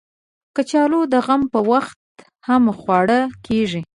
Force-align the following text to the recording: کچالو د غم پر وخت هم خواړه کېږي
کچالو 0.55 1.01
د 1.13 1.15
غم 1.25 1.41
پر 1.51 1.61
وخت 1.71 1.97
هم 2.47 2.63
خواړه 2.79 3.19
کېږي 3.45 3.81